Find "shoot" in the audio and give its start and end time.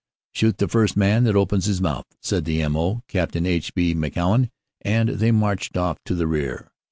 0.31-0.57